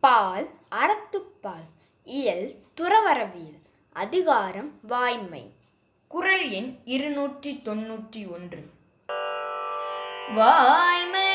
பால் 0.00 0.48
அறத்துப்பால் 0.70 1.68
இயல் 2.04 2.54
துறவரவியல் 2.76 3.62
அதிகாரம் 3.92 4.78
வாய்மை. 4.82 5.52
குரல் 6.08 6.50
எண் 6.50 6.78
இருநூற்றி 6.84 7.60
தொன்னூற்றி 7.64 8.22
ஒன்று. 8.30 8.62
வாய்மை 10.34 11.34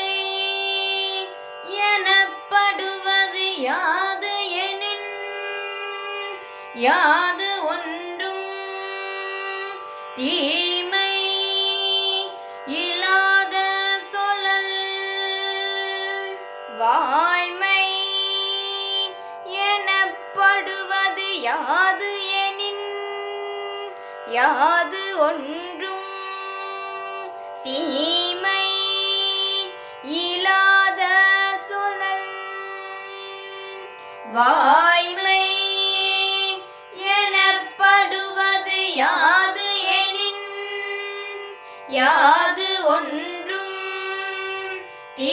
எனப்படுவது 1.88 3.60
யாது 3.60 4.34
எனின் 4.66 5.08
யாது 6.74 7.50
ஒன்றும் 7.64 8.46
தீ 10.14 10.34
யாது 21.54 22.08
எனின் 22.38 22.86
யாது 24.28 25.02
ஒன்றும் 25.26 26.08
தீமை 27.64 28.64
இலாத 30.20 31.02
சொல்லல் 31.68 32.26
வாய்மை 34.36 35.44
எனப்படுவது 37.14 38.80
யாது 39.02 39.68
எனின் 40.00 40.44
யாது 41.98 42.70
ஒன்றும் 42.96 43.78
தீ 45.16 45.32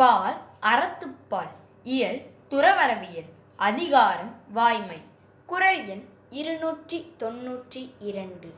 பால் 0.00 0.38
அறத்துப்பால் 0.70 1.50
இயல் 1.84 2.20
துறவரவியல் 2.50 3.28
அதிகாரம் 3.66 4.32
வாய்மை. 4.56 4.98
குரல் 5.48 5.82
எண் 5.92 6.02
இருநூற்றி 6.38 6.98
தொன்னூற்றி 7.20 7.82
இரண்டு. 8.08 8.50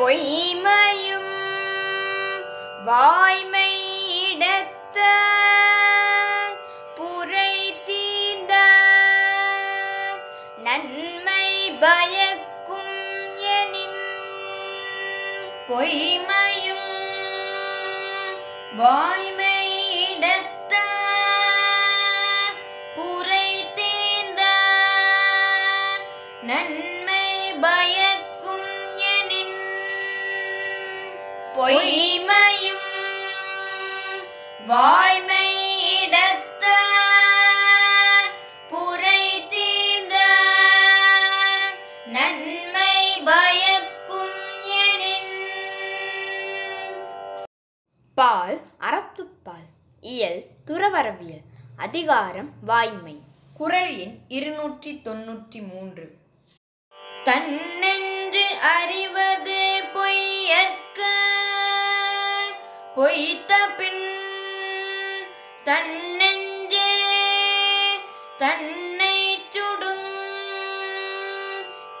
பொய்மையும் 0.00 1.32
வாய்மை 2.84 3.72
இடத்த 4.28 4.98
புரை 6.98 7.54
தீந்த 7.88 8.54
நன்மை 10.66 11.48
பயக்கும் 11.84 12.96
எனின் 13.56 14.00
பொய்மையும் 15.70 16.88
வாய்மை 18.82 19.49
வாய்மை 34.70 35.46
இடத்த 36.00 36.64
புரை 38.68 39.22
நன்மை 42.06 43.22
பயக்கும் 43.24 44.36
எனின். 44.82 45.32
பால் 48.14 48.60
அறத்துப்பால் 48.80 49.68
இயல் 50.00 50.40
துறவரவியல் 50.66 51.44
அதிகாரம் 51.76 52.50
வாய்மை. 52.64 53.16
குறள் 53.54 53.92
எண் 53.96 54.16
இருநூற்றி 54.28 55.00
தொன்னூற்றி 55.04 55.60
மூன்று. 55.72 56.06
தன்னென்று 57.24 58.46
அறிவது 58.78 59.60
பொய்யற்க 59.94 61.00
பொய்த்த 62.94 63.52
பின் 63.76 63.99
தன்னெஞ்சே 65.70 66.88
தன்னை 68.38 69.16
சுடும். 69.48 70.08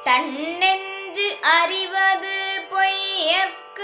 தன்னெஞ்சு 0.04 1.26
அறிவது 1.52 2.34
பொய்யற்க 2.70 3.80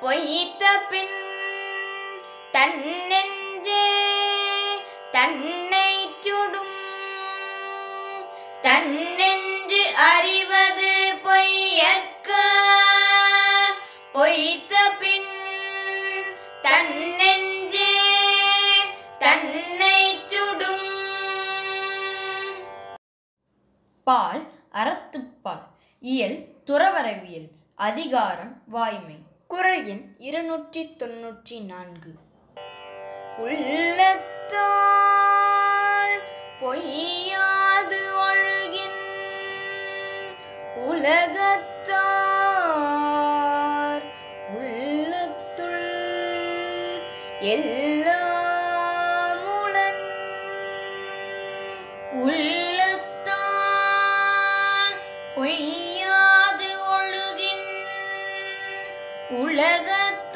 பொய்த்த 0.00 0.64
பின் 0.90 1.16
தன்னெஞ்சே 2.52 3.86
தன்னை 5.12 5.69
தன்னை 19.30 20.26
சுடும். 20.26 20.88
பால் 24.04 24.52
அறத்துப்பால் 24.72 25.66
இயல் 26.00 26.62
துறவரவியல். 26.66 27.48
அதிகாரம் 27.74 28.62
வாய்மை. 28.66 29.22
குரல் 29.48 29.86
எண் 29.86 30.14
இருநூற்றி 30.18 30.96
தொன்னூற்றி 30.98 31.64
நான்கு 31.64 32.14
உள்ளத்தால் 33.38 36.22
பொய்யாது 36.60 38.26
ஒழுகின் 38.26 39.00
உலகத் 40.76 41.79
உலகத் 59.40 60.29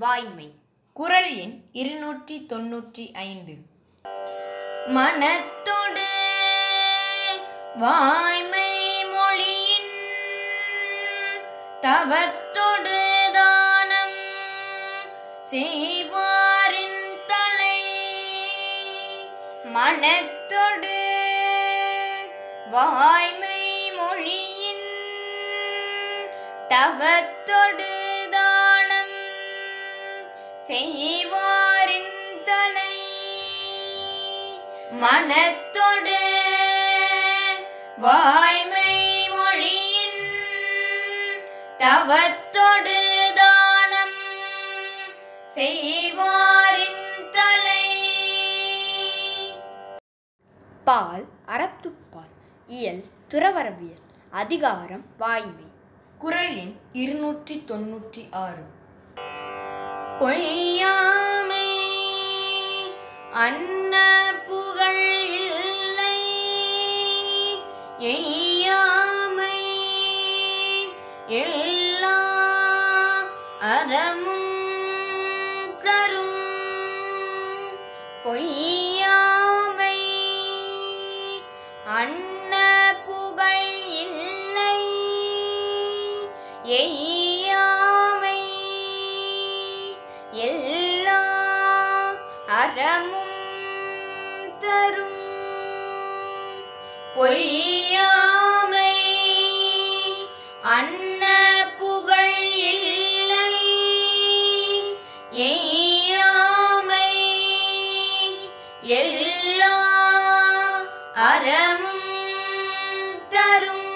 வாய்மை. 0.00 0.52
குரல் 0.92 1.36
எண் 1.36 1.56
இருநூற்றி 1.72 2.46
தொன்னூற்றி 2.48 3.14
ஐந்து. 3.14 3.54
மனத்தொடு 4.86 6.06
வாய்மை 7.78 9.04
மொழியின் 9.04 9.92
தவத்தொடு 11.80 12.98
தானம் 13.32 14.16
செய்வாரின் 15.50 17.02
தலை. 17.26 17.84
மனத்தொடு 19.76 20.96
வாய்மை 22.70 23.90
மொழியின் 23.90 24.88
தவத்தொடு 26.68 27.99
செய்வாரிந்தலை 30.70 31.76
மனத்தொடு 34.92 36.18
வாய்மை 37.98 38.92
மொழியின் 39.28 40.20
தவத்தொடு 41.78 42.98
தானம் 43.34 44.18
செய்வாரின்தலை 45.54 46.14
பால் 50.84 51.26
அறத்துப்பால் 51.46 52.34
இயல் 52.66 53.04
துறவரவியல் 53.28 54.04
அதிகாரம் 54.30 55.04
வாய்மை. 55.18 55.66
குரலின் 56.18 56.80
இருநூற்றி 56.92 57.64
தொன்னூற்றி 57.68 58.22
ஆறு. 58.30 58.79
பொய்யாமை. 60.20 61.78
அன்ன 63.32 63.94
புகழ் 64.46 65.22
இல்லை. 65.22 66.22
எய்யாமை. 67.98 69.64
எல்லா 71.26 72.18
அறமும் 73.60 74.58
தரும் 75.78 76.38
பொய்யா 78.24 78.79
வரமும் 92.80 94.56
தரும் 94.58 95.24
பொய்யாமை. 97.14 98.94
அன்ன 100.62 101.24
புகழ் 101.78 102.42
இல்லை 102.42 103.52
எய்யாமை. 105.30 107.12
எல்லா 108.80 109.76
அறமும் 111.14 112.08
தரும். 113.28 113.92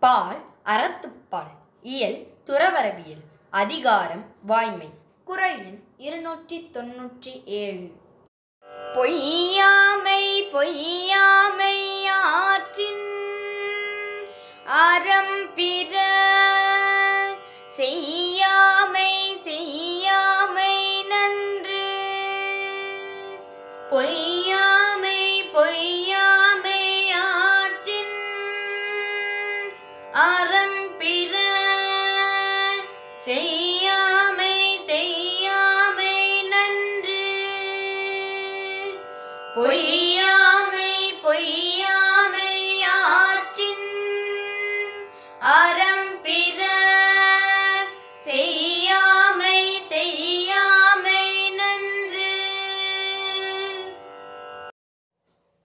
பால் 0.00 0.44
அறத்துப்பால் 0.64 1.56
இயல் 1.82 2.26
துறவரவியல் 2.46 3.24
அதிகாரம் 3.50 4.24
வாய்மை. 4.42 4.99
குரல் 5.30 5.58
எண் 5.60 5.76
இருநூற்றி 5.98 6.70
தொன்னூற்றி 6.72 7.32
ஏழு. 7.56 7.84
பொய்யாமை 8.94 10.22
பொய்யாமை 10.52 11.76
ஆற்றின் 12.14 13.06
அறம் 14.80 15.36
பிற 15.54 15.94
பொய்யாமை 39.60 41.12
பொய்யாமை 41.22 42.82
ஆற்றின் 42.82 43.90
அறம் 45.38 46.20
பிற 46.22 46.60
செய்யாமை 48.24 49.80
செய்யாமை 49.82 51.50
நன்று. 51.50 52.30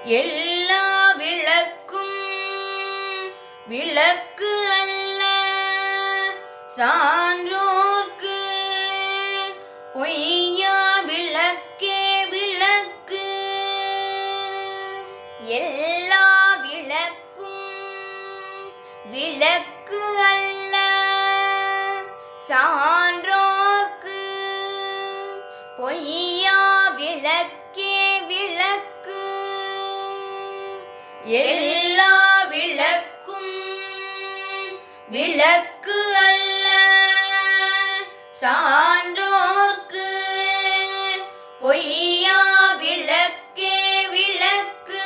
எல்லா 0.05 1.12
விளக்கும் 1.12 2.15
விளக்கு 3.69 4.53
அல்ல 4.81 4.96
சான்றோர்க்கு 6.76 8.40
பொய்யா 9.94 11.00
விளக்கே 11.00 12.26
விளக்கு. 12.26 13.28
எல்லா 15.44 16.55
விளக்கும் 16.55 17.73
விளக்கு 19.11 20.02
அல்ல. 20.19 20.76
சான்றோர்க்கு 22.49 24.21
பொய்யா 25.76 26.88
விளக்கே 26.88 28.21
விளக்கு. 28.21 29.25
எல்லா 31.25 32.45
விளக்கும் 32.45 33.54
விளக்கு. 35.09 35.75
சான்றோர்க்கு 38.38 40.09
பொய்யா 41.61 42.40
விளக்கே 42.81 43.78
விளக்கு. 44.12 45.05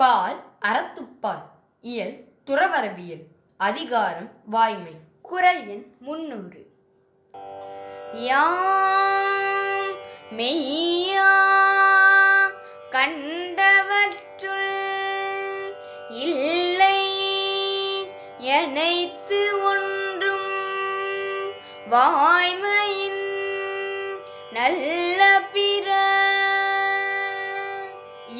பால் 0.00 0.38
அறத்துப்பால் 0.68 1.44
இயல் 1.90 2.16
துறவரவியல் 2.46 3.24
அதிகாரம் 3.60 4.30
வாய்மை 4.54 4.94
குரல் 5.30 5.62
எண் 5.74 5.86
முன்னூறு. 6.00 6.62
யாம் 8.28 9.92
மெய்யா 10.38 11.30
கண்டவற்றுள் 12.96 14.68
இல்லை 16.24 16.49
வாய்மையின் 21.92 23.22
நல்ல 24.52 25.20
பிற 25.52 25.88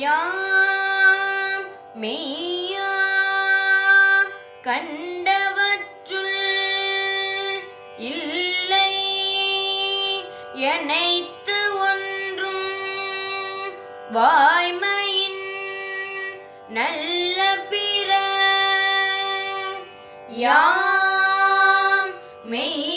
யாம் 0.03 1.67
மெய்யா 2.03 2.93
கண்டவற்றுள் 4.67 6.39
இல்லை 8.11 8.93
எனைத்து 10.69 11.59
ஒன்றும் 11.83 12.69
வாய்மையின் 14.13 15.43
நல்ல 16.71 17.41
பிற 17.71 18.11
யாம் 20.41 22.13
மெய் 22.45 22.90